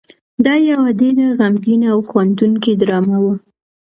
[0.45, 3.33] دا یو ډېره غمګینه او خندوونکې ډرامه وه.